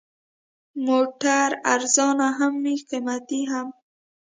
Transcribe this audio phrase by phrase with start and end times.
[0.85, 3.67] موټر ارزانه هم وي، قیمتي هم.